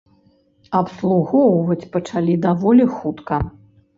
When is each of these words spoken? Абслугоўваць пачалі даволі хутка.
Абслугоўваць 0.79 1.89
пачалі 1.97 2.37
даволі 2.47 2.89
хутка. 2.97 3.41